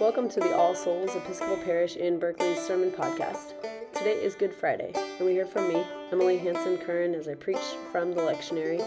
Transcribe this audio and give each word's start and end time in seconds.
Welcome 0.00 0.28
to 0.28 0.38
the 0.38 0.54
All 0.54 0.76
Souls 0.76 1.16
Episcopal 1.16 1.56
Parish 1.56 1.96
in 1.96 2.20
Berkeley's 2.20 2.60
Sermon 2.60 2.92
Podcast. 2.92 3.54
Today 3.92 4.12
is 4.12 4.36
Good 4.36 4.54
Friday, 4.54 4.92
and 4.94 5.26
we 5.26 5.32
hear 5.32 5.44
from 5.44 5.66
me, 5.66 5.84
Emily 6.12 6.38
Hansen 6.38 6.78
Curran, 6.78 7.16
as 7.16 7.26
I 7.26 7.34
preach 7.34 7.58
from 7.90 8.12
the 8.12 8.20
lectionary, 8.20 8.80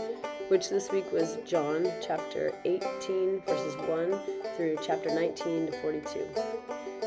which 0.48 0.70
this 0.70 0.90
week 0.90 1.12
was 1.12 1.38
John 1.46 1.92
chapter 2.02 2.54
18, 2.64 3.42
verses 3.46 3.76
1 3.90 4.20
through 4.56 4.78
chapter 4.82 5.14
19 5.14 5.68
to 5.68 5.82
42. 5.82 6.26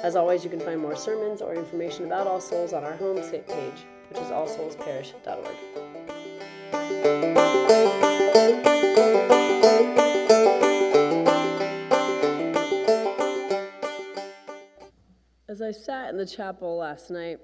As 0.03 0.17
always, 0.17 0.45
you 0.45 0.51
can 0.51 0.61
find 0.61 0.83
more 0.83 0.97
sermons 0.97 1.41
or 1.41 1.55
information 1.55 2.05
about 2.05 2.27
All 2.27 2.43
Souls 2.43 2.75
on 2.75 2.85
our 2.85 2.97
home 2.97 3.17
page, 3.17 3.87
which 4.11 4.19
is 4.21 4.29
allsoulsparish.org. 4.29 5.84
sat 15.85 16.09
in 16.09 16.17
the 16.17 16.25
chapel 16.25 16.79
last 16.79 17.11
night 17.11 17.39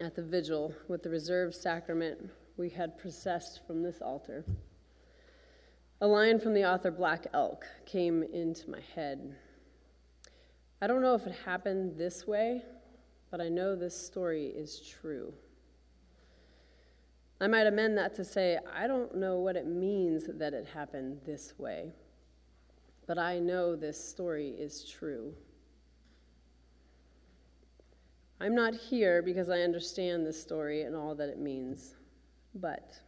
at 0.00 0.16
the 0.16 0.22
vigil 0.22 0.74
with 0.88 1.04
the 1.04 1.08
reserved 1.08 1.54
sacrament 1.54 2.28
we 2.56 2.68
had 2.68 2.98
processed 2.98 3.60
from 3.68 3.84
this 3.84 4.02
altar, 4.02 4.44
a 6.00 6.06
line 6.08 6.40
from 6.40 6.54
the 6.54 6.68
author 6.68 6.90
Black 6.90 7.28
Elk 7.32 7.64
came 7.86 8.24
into 8.24 8.68
my 8.68 8.80
head. 8.96 9.36
I 10.82 10.88
don't 10.88 11.02
know 11.02 11.14
if 11.14 11.24
it 11.24 11.36
happened 11.44 11.96
this 11.96 12.26
way, 12.26 12.62
but 13.30 13.40
I 13.40 13.48
know 13.48 13.76
this 13.76 13.96
story 13.96 14.46
is 14.46 14.80
true. 14.80 15.32
I 17.40 17.46
might 17.46 17.68
amend 17.68 17.96
that 17.96 18.16
to 18.16 18.24
say, 18.24 18.58
I 18.74 18.88
don't 18.88 19.14
know 19.14 19.38
what 19.38 19.54
it 19.54 19.68
means 19.68 20.24
that 20.26 20.52
it 20.52 20.66
happened 20.74 21.20
this 21.24 21.54
way, 21.58 21.92
but 23.06 23.18
I 23.18 23.38
know 23.38 23.76
this 23.76 24.04
story 24.04 24.48
is 24.48 24.84
true. 24.84 25.32
I'm 28.40 28.54
not 28.54 28.74
here 28.74 29.20
because 29.20 29.50
I 29.50 29.60
understand 29.60 30.26
the 30.26 30.32
story 30.32 30.82
and 30.82 30.96
all 30.96 31.14
that 31.16 31.28
it 31.28 31.38
means, 31.38 31.94
but 32.54 32.98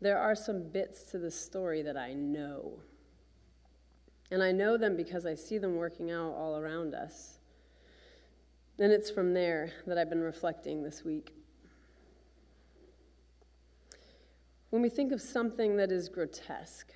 there 0.00 0.18
are 0.18 0.34
some 0.34 0.68
bits 0.68 1.04
to 1.04 1.18
the 1.18 1.30
story 1.30 1.80
that 1.82 1.96
I 1.96 2.12
know. 2.12 2.78
And 4.30 4.42
I 4.42 4.52
know 4.52 4.76
them 4.76 4.94
because 4.94 5.24
I 5.24 5.34
see 5.34 5.56
them 5.56 5.76
working 5.76 6.10
out 6.10 6.34
all 6.34 6.58
around 6.58 6.94
us. 6.94 7.38
And 8.78 8.92
it's 8.92 9.10
from 9.10 9.32
there 9.32 9.72
that 9.86 9.96
I've 9.96 10.10
been 10.10 10.20
reflecting 10.20 10.82
this 10.82 11.02
week. 11.02 11.32
When 14.68 14.82
we 14.82 14.90
think 14.90 15.12
of 15.12 15.22
something 15.22 15.78
that 15.78 15.90
is 15.90 16.10
grotesque, 16.10 16.92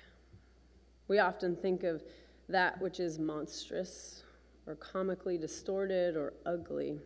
we 1.07 1.17
often 1.17 1.55
think 1.55 1.83
of 1.83 2.03
that 2.47 2.79
which 2.79 2.99
is 2.99 3.17
monstrous 3.17 4.21
or 4.67 4.75
comically 4.75 5.39
distorted 5.39 6.15
or 6.15 6.33
ugly. 6.45 6.99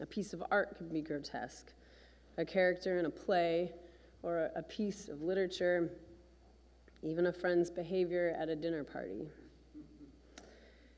A 0.00 0.06
piece 0.06 0.32
of 0.32 0.42
art 0.50 0.76
can 0.76 0.88
be 0.88 1.00
grotesque. 1.00 1.72
A 2.36 2.44
character 2.44 2.98
in 2.98 3.06
a 3.06 3.10
play 3.10 3.72
or 4.22 4.50
a 4.56 4.62
piece 4.62 5.08
of 5.08 5.22
literature, 5.22 5.90
even 7.02 7.26
a 7.26 7.32
friend's 7.32 7.70
behavior 7.70 8.34
at 8.38 8.48
a 8.48 8.56
dinner 8.56 8.82
party. 8.82 9.28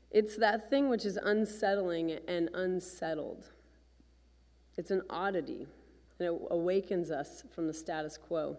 It's 0.09 0.37
that 0.37 0.69
thing 0.69 0.89
which 0.89 1.05
is 1.05 1.17
unsettling 1.17 2.19
and 2.27 2.49
unsettled. 2.53 3.51
It's 4.77 4.89
an 4.89 5.01
oddity, 5.09 5.67
and 6.19 6.27
it 6.27 6.41
awakens 6.49 7.11
us 7.11 7.43
from 7.53 7.67
the 7.67 7.73
status 7.73 8.17
quo. 8.17 8.57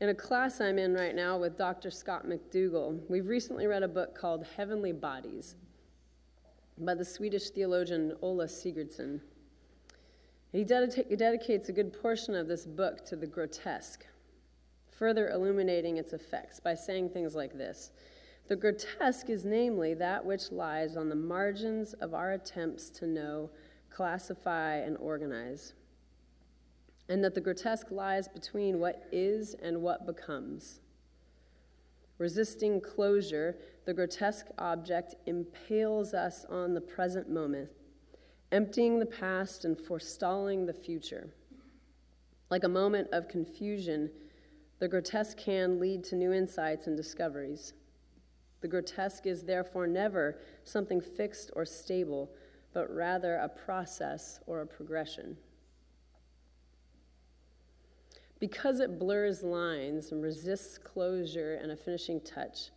In 0.00 0.08
a 0.08 0.14
class 0.14 0.60
I'm 0.60 0.78
in 0.78 0.94
right 0.94 1.14
now 1.14 1.36
with 1.36 1.58
Dr. 1.58 1.90
Scott 1.90 2.26
McDougall, 2.26 3.00
we've 3.08 3.26
recently 3.26 3.66
read 3.66 3.82
a 3.82 3.88
book 3.88 4.14
called 4.14 4.46
Heavenly 4.56 4.92
Bodies 4.92 5.56
by 6.78 6.94
the 6.94 7.04
Swedish 7.04 7.50
theologian 7.50 8.14
Ola 8.20 8.46
Sigurdson. 8.46 9.20
He, 10.50 10.64
dedica- 10.64 11.16
dedicates 11.16 11.68
a 11.68 11.72
good 11.72 11.92
portion 11.92 12.34
of 12.34 12.48
this 12.48 12.66
book 12.66 13.04
to 13.06 13.16
the 13.16 13.26
grotesque, 13.26 14.06
further 14.90 15.28
illuminating 15.28 15.96
its 15.96 16.12
effects 16.12 16.60
by 16.60 16.74
saying 16.74 17.10
things 17.10 17.34
like 17.34 17.56
this 17.56 17.90
The 18.48 18.56
grotesque 18.56 19.30
is 19.30 19.44
namely 19.44 19.94
that 19.94 20.24
which 20.24 20.50
lies 20.50 20.96
on 20.96 21.08
the 21.08 21.14
margins 21.14 21.92
of 21.94 22.14
our 22.14 22.32
attempts 22.32 22.90
to 22.90 23.06
know, 23.06 23.50
classify, 23.90 24.76
and 24.76 24.96
organize, 24.98 25.74
and 27.08 27.22
that 27.22 27.34
the 27.34 27.40
grotesque 27.40 27.90
lies 27.90 28.28
between 28.28 28.80
what 28.80 29.06
is 29.12 29.54
and 29.54 29.82
what 29.82 30.06
becomes. 30.06 30.80
Resisting 32.18 32.80
closure, 32.80 33.56
the 33.86 33.94
grotesque 33.94 34.46
object 34.58 35.16
impales 35.26 36.14
us 36.14 36.44
on 36.48 36.74
the 36.74 36.80
present 36.80 37.28
moment, 37.28 37.70
emptying 38.52 38.98
the 38.98 39.06
past 39.06 39.64
and 39.64 39.78
forestalling 39.78 40.66
the 40.66 40.72
future. 40.72 41.34
Like 42.50 42.64
a 42.64 42.68
moment 42.68 43.08
of 43.12 43.28
confusion, 43.28 44.10
the 44.78 44.88
grotesque 44.88 45.36
can 45.38 45.80
lead 45.80 46.04
to 46.04 46.16
new 46.16 46.32
insights 46.32 46.86
and 46.86 46.96
discoveries. 46.96 47.72
The 48.60 48.68
grotesque 48.68 49.26
is 49.26 49.42
therefore 49.42 49.86
never 49.86 50.38
something 50.62 51.00
fixed 51.00 51.50
or 51.56 51.64
stable, 51.64 52.30
but 52.72 52.94
rather 52.94 53.36
a 53.36 53.48
process 53.48 54.40
or 54.46 54.60
a 54.60 54.66
progression. 54.66 55.36
Because 58.44 58.78
it 58.80 58.98
blurs 58.98 59.42
lines 59.42 60.12
and 60.12 60.22
resists 60.22 60.76
closure 60.76 61.54
and 61.62 61.72
a 61.72 61.76
finishing 61.78 62.20
touch, 62.20 62.68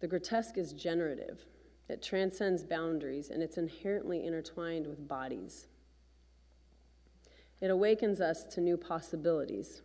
the 0.00 0.08
grotesque 0.08 0.58
is 0.58 0.72
generative. 0.72 1.46
It 1.88 2.02
transcends 2.02 2.64
boundaries 2.64 3.30
and 3.30 3.40
it's 3.40 3.56
inherently 3.56 4.26
intertwined 4.26 4.88
with 4.88 5.06
bodies. 5.06 5.68
It 7.60 7.70
awakens 7.70 8.20
us 8.20 8.42
to 8.54 8.60
new 8.60 8.76
possibilities. 8.76 9.82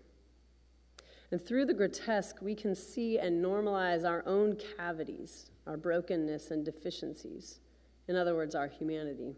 And 1.29 1.39
through 1.39 1.67
the 1.67 1.75
grotesque, 1.75 2.37
we 2.41 2.55
can 2.55 2.73
see 2.73 3.19
and 3.19 3.45
normalize 3.45 4.09
our 4.09 4.23
own 4.25 4.57
cavities, 4.77 5.51
our 5.67 5.77
brokenness 5.77 6.49
and 6.49 6.65
deficiencies. 6.65 7.59
In 8.07 8.15
other 8.15 8.33
words, 8.33 8.55
our 8.55 8.67
humanity. 8.67 9.35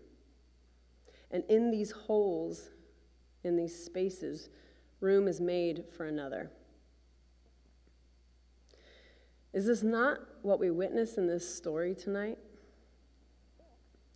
And 1.31 1.44
in 1.50 1.69
these 1.69 1.91
holes, 1.91 2.69
in 3.44 3.58
these 3.58 3.78
spaces, 3.78 4.47
room 5.01 5.28
is 5.28 5.41
made 5.41 5.84
for 5.95 6.06
another. 6.06 6.50
Is 9.53 9.66
this 9.66 9.84
not 9.84 10.19
what 10.44 10.59
we 10.59 10.69
witness 10.69 11.17
in 11.17 11.28
this 11.28 11.53
story 11.53 11.94
tonight? 11.94 12.38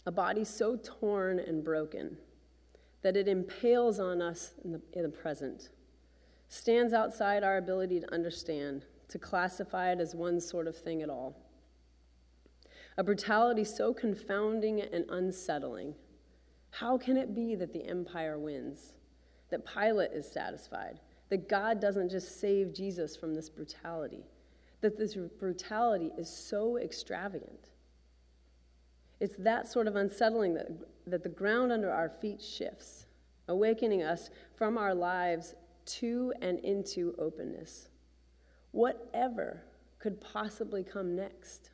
A 0.05 0.11
body 0.11 0.45
so 0.45 0.79
torn 0.81 1.39
and 1.39 1.63
broken 1.63 2.17
that 3.01 3.17
it 3.17 3.27
impales 3.27 3.99
on 3.99 4.21
us 4.21 4.53
in 4.63 4.71
the, 4.71 4.81
in 4.93 5.03
the 5.03 5.09
present, 5.09 5.69
stands 6.47 6.93
outside 6.93 7.43
our 7.43 7.57
ability 7.57 7.99
to 7.99 8.13
understand, 8.13 8.85
to 9.09 9.19
classify 9.19 9.91
it 9.91 9.99
as 9.99 10.15
one 10.15 10.39
sort 10.39 10.67
of 10.67 10.75
thing 10.75 11.01
at 11.01 11.09
all. 11.09 11.35
A 12.97 13.03
brutality 13.03 13.63
so 13.63 13.93
confounding 13.93 14.79
and 14.81 15.05
unsettling. 15.09 15.95
How 16.71 16.97
can 16.97 17.17
it 17.17 17.35
be 17.35 17.55
that 17.55 17.73
the 17.73 17.85
empire 17.85 18.39
wins? 18.39 18.93
That 19.49 19.65
Pilate 19.65 20.11
is 20.11 20.29
satisfied, 20.29 20.99
that 21.29 21.49
God 21.49 21.79
doesn't 21.79 22.09
just 22.09 22.39
save 22.39 22.73
Jesus 22.73 23.15
from 23.15 23.33
this 23.33 23.49
brutality, 23.49 24.25
that 24.81 24.97
this 24.97 25.15
brutality 25.15 26.11
is 26.17 26.29
so 26.29 26.77
extravagant. 26.77 27.69
It's 29.19 29.37
that 29.37 29.67
sort 29.67 29.87
of 29.87 29.95
unsettling 29.95 30.53
that, 30.55 30.67
that 31.07 31.23
the 31.23 31.29
ground 31.29 31.71
under 31.71 31.91
our 31.91 32.09
feet 32.09 32.41
shifts, 32.41 33.05
awakening 33.47 34.03
us 34.03 34.29
from 34.53 34.77
our 34.77 34.93
lives 34.93 35.55
to 35.85 36.33
and 36.41 36.59
into 36.59 37.15
openness. 37.17 37.89
Whatever 38.71 39.63
could 39.99 40.19
possibly 40.19 40.83
come 40.83 41.15
next? 41.15 41.69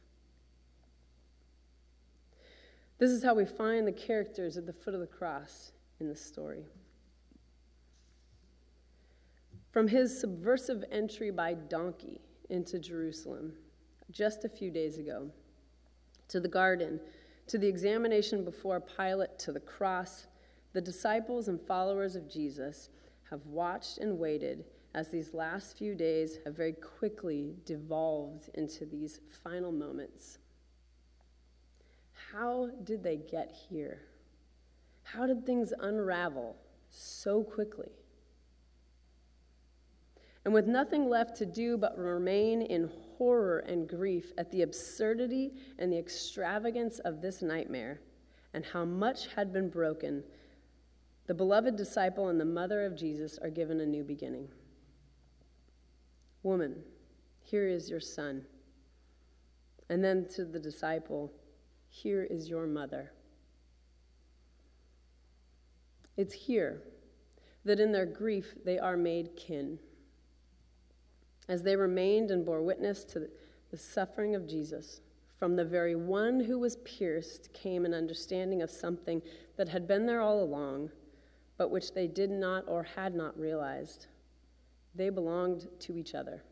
This 2.99 3.09
is 3.09 3.23
how 3.23 3.33
we 3.33 3.45
find 3.45 3.87
the 3.87 3.91
characters 3.91 4.57
at 4.57 4.67
the 4.67 4.73
foot 4.73 4.93
of 4.93 4.99
the 4.99 5.07
cross 5.07 5.71
in 5.99 6.07
the 6.07 6.15
story. 6.15 6.65
From 9.71 9.87
his 9.87 10.19
subversive 10.19 10.83
entry 10.91 11.31
by 11.31 11.53
donkey 11.53 12.19
into 12.49 12.77
Jerusalem 12.77 13.53
just 14.11 14.43
a 14.43 14.49
few 14.49 14.69
days 14.69 14.97
ago, 14.97 15.31
to 16.27 16.41
the 16.41 16.47
garden, 16.49 16.99
to 17.47 17.57
the 17.57 17.67
examination 17.67 18.43
before 18.43 18.81
Pilate, 18.81 19.39
to 19.39 19.53
the 19.53 19.61
cross, 19.61 20.27
the 20.73 20.81
disciples 20.81 21.47
and 21.47 21.59
followers 21.59 22.17
of 22.17 22.29
Jesus 22.29 22.89
have 23.29 23.45
watched 23.47 23.99
and 23.99 24.19
waited 24.19 24.65
as 24.93 25.09
these 25.09 25.33
last 25.33 25.77
few 25.77 25.95
days 25.95 26.39
have 26.45 26.55
very 26.55 26.73
quickly 26.73 27.55
devolved 27.65 28.49
into 28.55 28.85
these 28.85 29.21
final 29.43 29.71
moments. 29.71 30.39
How 32.33 32.69
did 32.83 33.03
they 33.03 33.17
get 33.17 33.55
here? 33.69 34.01
How 35.03 35.25
did 35.25 35.45
things 35.45 35.73
unravel 35.79 36.57
so 36.89 37.43
quickly? 37.43 37.91
And 40.43 40.53
with 40.53 40.67
nothing 40.67 41.07
left 41.07 41.37
to 41.37 41.45
do 41.45 41.77
but 41.77 41.97
remain 41.97 42.63
in 42.63 42.89
horror 43.17 43.59
and 43.59 43.87
grief 43.87 44.31
at 44.37 44.51
the 44.51 44.63
absurdity 44.63 45.53
and 45.77 45.91
the 45.91 45.99
extravagance 45.99 46.99
of 46.99 47.21
this 47.21 47.41
nightmare 47.41 48.01
and 48.53 48.65
how 48.65 48.83
much 48.83 49.27
had 49.35 49.53
been 49.53 49.69
broken, 49.69 50.23
the 51.27 51.33
beloved 51.33 51.75
disciple 51.75 52.29
and 52.29 52.39
the 52.39 52.45
mother 52.45 52.83
of 52.85 52.95
Jesus 52.95 53.37
are 53.37 53.49
given 53.49 53.81
a 53.81 53.85
new 53.85 54.03
beginning. 54.03 54.47
Woman, 56.43 56.81
here 57.43 57.67
is 57.67 57.89
your 57.89 57.99
son. 57.99 58.43
And 59.89 60.03
then 60.03 60.27
to 60.35 60.45
the 60.45 60.59
disciple, 60.59 61.31
here 61.89 62.23
is 62.23 62.49
your 62.49 62.65
mother. 62.65 63.11
It's 66.17 66.33
here 66.33 66.81
that 67.63 67.79
in 67.79 67.91
their 67.91 68.05
grief 68.05 68.55
they 68.65 68.79
are 68.79 68.97
made 68.97 69.35
kin. 69.35 69.77
As 71.47 71.63
they 71.63 71.75
remained 71.75 72.31
and 72.31 72.45
bore 72.45 72.61
witness 72.61 73.03
to 73.05 73.27
the 73.71 73.77
suffering 73.77 74.35
of 74.35 74.47
Jesus, 74.47 75.01
from 75.37 75.55
the 75.55 75.65
very 75.65 75.95
one 75.95 76.39
who 76.39 76.59
was 76.59 76.75
pierced 76.77 77.51
came 77.53 77.83
an 77.83 77.93
understanding 77.93 78.61
of 78.61 78.69
something 78.69 79.21
that 79.57 79.69
had 79.69 79.87
been 79.87 80.05
there 80.05 80.21
all 80.21 80.43
along, 80.43 80.91
but 81.57 81.71
which 81.71 81.93
they 81.93 82.07
did 82.07 82.29
not 82.29 82.63
or 82.67 82.83
had 82.83 83.15
not 83.15 83.37
realized. 83.39 84.07
They 84.93 85.09
belonged 85.09 85.67
to 85.79 85.97
each 85.97 86.13
other. 86.13 86.43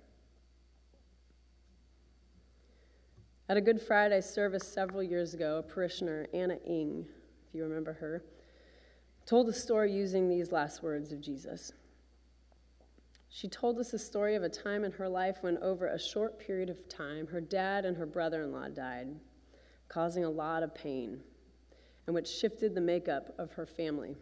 At 3.48 3.58
a 3.58 3.62
Good 3.62 3.82
Friday 3.82 4.22
service 4.22 4.68
several 4.68 5.02
years 5.02 5.34
ago, 5.34 5.58
a 5.58 5.64
parishioner, 5.64 6.28
Anna 6.34 6.58
Ing, 6.66 7.06
if 7.48 7.56
you 7.56 7.64
remember 7.64 7.94
her, 7.94 8.24
told 9.26 9.50
a 9.50 9.54
story 9.54 9.92
using 9.92 10.30
these 10.30 10.52
last 10.52 10.82
words 10.82 11.12
of 11.12 11.22
Jesus. 11.22 11.74
She 13.30 13.48
told 13.48 13.80
us 13.80 13.94
a 13.94 14.00
story 14.00 14.36
of 14.36 14.44
a 14.44 14.50
time 14.50 14.84
in 14.84 14.92
her 14.94 15.08
life 15.08 15.38
when, 15.42 15.58
over 15.60 15.88
a 15.88 16.00
short 16.00 16.40
period 16.40 16.70
of 16.70 16.90
time, 16.90 17.28
her 17.28 17.40
dad 17.40 17.86
and 17.86 17.96
her 17.96 18.08
brother 18.08 18.44
in 18.44 18.52
law 18.52 18.68
died, 18.68 19.08
causing 19.88 20.24
a 20.24 20.30
lot 20.30 20.64
of 20.64 20.74
pain, 20.74 21.22
and 22.08 22.16
which 22.16 22.28
shifted 22.28 22.74
the 22.74 22.82
makeup 22.82 23.36
of 23.38 23.52
her 23.52 23.68
family. 23.68 24.16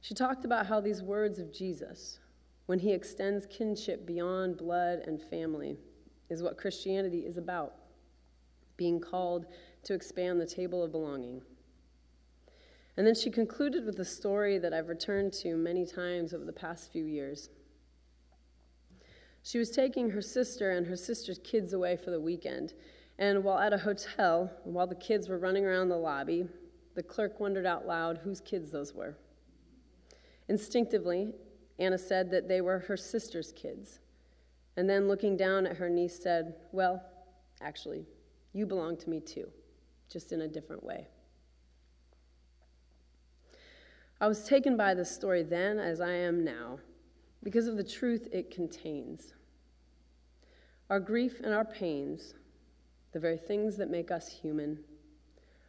She 0.00 0.14
talked 0.14 0.44
about 0.44 0.66
how 0.66 0.80
these 0.80 1.02
words 1.02 1.40
of 1.40 1.52
Jesus, 1.52 2.20
when 2.66 2.78
he 2.78 2.92
extends 2.92 3.46
kinship 3.46 4.06
beyond 4.06 4.56
blood 4.56 5.00
and 5.00 5.20
family, 5.20 5.78
is 6.30 6.42
what 6.42 6.56
Christianity 6.56 7.20
is 7.26 7.36
about 7.36 7.74
being 8.76 9.00
called 9.00 9.46
to 9.82 9.94
expand 9.94 10.40
the 10.40 10.46
table 10.46 10.84
of 10.84 10.92
belonging. 10.92 11.42
And 12.96 13.06
then 13.06 13.14
she 13.14 13.30
concluded 13.30 13.84
with 13.84 13.98
a 13.98 14.04
story 14.04 14.58
that 14.58 14.72
I've 14.72 14.88
returned 14.88 15.32
to 15.34 15.56
many 15.56 15.84
times 15.84 16.32
over 16.32 16.44
the 16.44 16.52
past 16.52 16.90
few 16.92 17.04
years. 17.04 17.50
She 19.42 19.58
was 19.58 19.70
taking 19.70 20.10
her 20.10 20.22
sister 20.22 20.70
and 20.70 20.86
her 20.86 20.96
sister's 20.96 21.38
kids 21.38 21.72
away 21.72 21.96
for 21.96 22.10
the 22.10 22.20
weekend. 22.20 22.72
And 23.18 23.44
while 23.44 23.58
at 23.58 23.72
a 23.72 23.78
hotel, 23.78 24.50
while 24.64 24.86
the 24.86 24.94
kids 24.94 25.28
were 25.28 25.38
running 25.38 25.64
around 25.64 25.88
the 25.88 25.96
lobby, 25.96 26.48
the 26.94 27.02
clerk 27.02 27.38
wondered 27.38 27.66
out 27.66 27.86
loud 27.86 28.18
whose 28.18 28.40
kids 28.40 28.70
those 28.70 28.94
were. 28.94 29.16
Instinctively, 30.48 31.28
Anna 31.78 31.98
said 31.98 32.30
that 32.30 32.48
they 32.48 32.60
were 32.60 32.80
her 32.80 32.96
sister's 32.96 33.52
kids. 33.52 34.00
And 34.76 34.88
then 34.88 35.08
looking 35.08 35.36
down 35.36 35.66
at 35.66 35.76
her 35.76 35.88
niece, 35.88 36.18
said, 36.20 36.54
Well, 36.72 37.02
actually, 37.60 38.06
you 38.52 38.66
belong 38.66 38.96
to 38.98 39.10
me 39.10 39.20
too, 39.20 39.48
just 40.10 40.32
in 40.32 40.42
a 40.42 40.48
different 40.48 40.82
way. 40.82 41.08
I 44.20 44.28
was 44.28 44.44
taken 44.44 44.76
by 44.76 44.94
this 44.94 45.10
story 45.10 45.42
then 45.42 45.78
as 45.78 46.00
I 46.00 46.12
am 46.12 46.42
now 46.42 46.78
because 47.42 47.66
of 47.66 47.76
the 47.76 47.84
truth 47.84 48.28
it 48.32 48.50
contains. 48.50 49.34
Our 50.88 51.00
grief 51.00 51.40
and 51.44 51.52
our 51.52 51.64
pains, 51.64 52.34
the 53.12 53.20
very 53.20 53.36
things 53.36 53.76
that 53.76 53.90
make 53.90 54.10
us 54.10 54.28
human, 54.28 54.78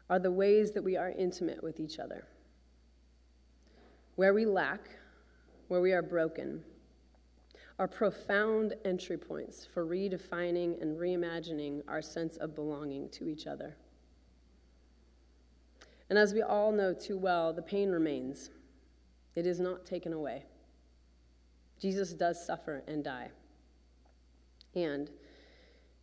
are 0.09 0.19
the 0.19 0.31
ways 0.31 0.71
that 0.71 0.83
we 0.83 0.95
are 0.95 1.09
intimate 1.09 1.61
with 1.61 1.79
each 1.79 1.99
other. 1.99 2.25
Where 4.15 4.33
we 4.33 4.45
lack, 4.45 4.89
where 5.67 5.81
we 5.81 5.91
are 5.91 6.01
broken, 6.01 6.63
are 7.79 7.87
profound 7.87 8.75
entry 8.85 9.17
points 9.17 9.67
for 9.71 9.85
redefining 9.85 10.81
and 10.81 10.97
reimagining 10.97 11.81
our 11.87 12.01
sense 12.01 12.37
of 12.37 12.55
belonging 12.55 13.09
to 13.09 13.27
each 13.27 13.45
other. 13.45 13.75
And 16.09 16.17
as 16.17 16.33
we 16.33 16.41
all 16.41 16.71
know 16.71 16.93
too 16.93 17.17
well, 17.17 17.53
the 17.53 17.61
pain 17.61 17.89
remains, 17.89 18.49
it 19.35 19.45
is 19.45 19.59
not 19.59 19.85
taken 19.85 20.13
away. 20.13 20.45
Jesus 21.79 22.13
does 22.13 22.43
suffer 22.43 22.83
and 22.87 23.03
die. 23.03 23.29
And 24.73 25.09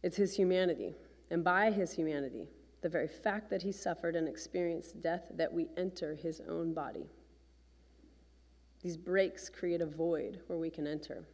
it's 0.03 0.17
his 0.17 0.37
humanity, 0.37 0.95
and 1.31 1.43
by 1.43 1.71
his 1.71 1.93
humanity, 1.93 2.49
the 2.83 2.89
very 2.89 3.09
fact 3.09 3.49
that 3.51 3.63
he 3.63 3.73
suffered 3.73 4.15
and 4.15 4.29
experienced 4.29 5.01
death, 5.01 5.31
that 5.35 5.53
we 5.53 5.69
enter 5.77 6.15
his 6.15 6.43
own 6.49 6.75
body. 6.75 7.07
These 8.83 8.99
breaks 8.99 9.49
create 9.49 9.81
a 9.81 9.87
void 9.87 10.43
where 10.47 10.59
we 10.59 10.69
can 10.69 10.87
enter. 10.87 11.25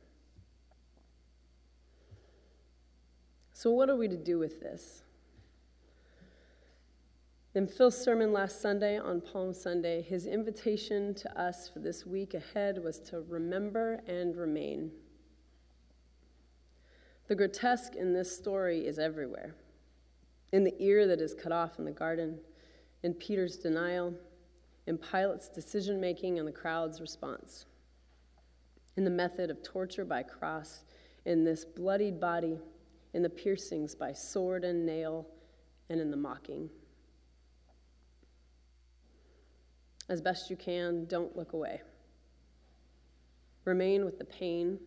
So, 3.52 3.72
what 3.72 3.90
are 3.90 3.96
we 3.96 4.06
to 4.06 4.17
do 4.17 4.38
with 4.38 4.61
this? 4.61 5.02
In 7.52 7.67
Phil's 7.67 8.00
sermon 8.00 8.32
last 8.32 8.62
Sunday 8.62 8.97
on 8.97 9.20
Palm 9.20 9.52
Sunday, 9.52 10.02
his 10.02 10.25
invitation 10.25 11.14
to 11.14 11.41
us 11.41 11.69
for 11.69 11.81
this 11.81 12.06
week 12.06 12.35
ahead 12.35 12.81
was 12.81 13.00
to 13.00 13.23
remember 13.23 14.00
and 14.06 14.37
remain. 14.37 14.93
The 17.26 17.35
grotesque 17.35 17.97
in 17.97 18.12
this 18.12 18.37
story 18.37 18.87
is 18.87 19.00
everywhere 19.00 19.56
in 20.52 20.62
the 20.62 20.75
ear 20.79 21.08
that 21.08 21.20
is 21.20 21.35
cut 21.35 21.50
off 21.50 21.81
in 21.81 21.85
the 21.85 21.91
garden, 21.91 22.38
in 23.02 23.14
Peter's 23.14 23.56
denial, 23.56 24.14
in 24.87 24.96
Pilate's 24.96 25.49
decision 25.49 26.00
making 26.00 26.38
and 26.38 26.46
the 26.46 26.53
crowd's 26.53 27.00
response, 27.00 27.67
in 28.96 29.03
the 29.03 29.11
method 29.11 29.50
of 29.50 29.61
torture 29.64 30.05
by 30.05 30.23
cross, 30.23 30.85
in 31.25 31.43
this 31.43 31.64
bloodied 31.64 32.20
body, 32.20 32.61
in 33.12 33.23
the 33.23 33.29
piercings 33.29 33.96
by 33.96 34.12
sword 34.12 34.62
and 34.62 34.87
nail, 34.87 35.26
and 35.88 36.00
in 36.00 36.12
the 36.12 36.17
mocking. 36.17 36.70
As 40.10 40.20
best 40.20 40.50
you 40.50 40.56
can, 40.56 41.04
don't 41.04 41.36
look 41.36 41.52
away. 41.52 41.82
Remain 43.64 44.04
with 44.04 44.18
the 44.18 44.24
pain, 44.24 44.80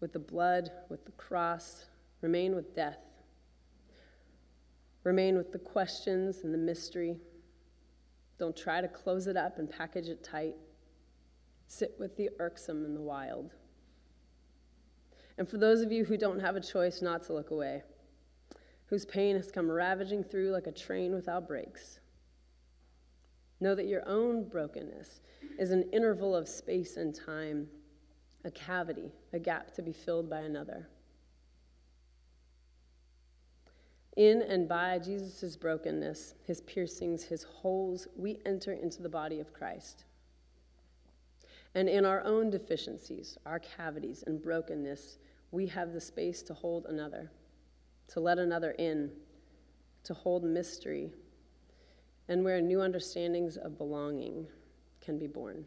with 0.00 0.14
the 0.14 0.18
blood, 0.18 0.70
with 0.88 1.04
the 1.04 1.12
cross. 1.12 1.84
Remain 2.22 2.54
with 2.54 2.74
death. 2.74 3.04
Remain 5.04 5.36
with 5.36 5.52
the 5.52 5.58
questions 5.58 6.38
and 6.42 6.54
the 6.54 6.58
mystery. 6.58 7.18
Don't 8.38 8.56
try 8.56 8.80
to 8.80 8.88
close 8.88 9.26
it 9.26 9.36
up 9.36 9.58
and 9.58 9.68
package 9.68 10.08
it 10.08 10.24
tight. 10.24 10.54
Sit 11.68 11.96
with 11.98 12.16
the 12.16 12.30
irksome 12.38 12.86
and 12.86 12.96
the 12.96 13.02
wild. 13.02 13.52
And 15.36 15.46
for 15.46 15.58
those 15.58 15.82
of 15.82 15.92
you 15.92 16.06
who 16.06 16.16
don't 16.16 16.40
have 16.40 16.56
a 16.56 16.60
choice 16.60 17.02
not 17.02 17.24
to 17.24 17.34
look 17.34 17.50
away, 17.50 17.82
whose 18.86 19.04
pain 19.04 19.36
has 19.36 19.50
come 19.50 19.70
ravaging 19.70 20.24
through 20.24 20.50
like 20.50 20.66
a 20.66 20.72
train 20.72 21.14
without 21.14 21.46
brakes, 21.46 21.99
Know 23.60 23.74
that 23.74 23.86
your 23.86 24.06
own 24.08 24.48
brokenness 24.48 25.20
is 25.58 25.70
an 25.70 25.84
interval 25.92 26.34
of 26.34 26.48
space 26.48 26.96
and 26.96 27.14
time, 27.14 27.68
a 28.44 28.50
cavity, 28.50 29.12
a 29.32 29.38
gap 29.38 29.74
to 29.74 29.82
be 29.82 29.92
filled 29.92 30.30
by 30.30 30.40
another. 30.40 30.88
In 34.16 34.42
and 34.42 34.68
by 34.68 34.98
Jesus' 34.98 35.56
brokenness, 35.56 36.34
his 36.46 36.62
piercings, 36.62 37.22
his 37.22 37.42
holes, 37.42 38.08
we 38.16 38.38
enter 38.44 38.72
into 38.72 39.02
the 39.02 39.08
body 39.08 39.40
of 39.40 39.52
Christ. 39.52 40.04
And 41.74 41.88
in 41.88 42.04
our 42.04 42.24
own 42.24 42.50
deficiencies, 42.50 43.38
our 43.46 43.60
cavities 43.60 44.24
and 44.26 44.42
brokenness, 44.42 45.18
we 45.52 45.66
have 45.66 45.92
the 45.92 46.00
space 46.00 46.42
to 46.44 46.54
hold 46.54 46.86
another, 46.86 47.30
to 48.08 48.20
let 48.20 48.38
another 48.38 48.72
in, 48.72 49.10
to 50.04 50.14
hold 50.14 50.44
mystery 50.44 51.12
and 52.30 52.44
where 52.44 52.60
new 52.60 52.80
understandings 52.80 53.56
of 53.56 53.76
belonging 53.76 54.46
can 55.00 55.18
be 55.18 55.26
born. 55.26 55.66